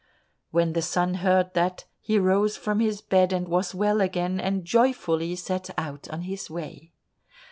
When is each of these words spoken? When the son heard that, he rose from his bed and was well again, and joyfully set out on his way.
When 0.49 0.73
the 0.73 0.81
son 0.81 1.13
heard 1.21 1.53
that, 1.53 1.85
he 1.99 2.17
rose 2.17 2.57
from 2.57 2.79
his 2.79 3.01
bed 3.01 3.31
and 3.31 3.47
was 3.47 3.75
well 3.75 4.01
again, 4.01 4.39
and 4.39 4.65
joyfully 4.65 5.35
set 5.35 5.69
out 5.77 6.09
on 6.09 6.21
his 6.23 6.49
way. 6.49 6.95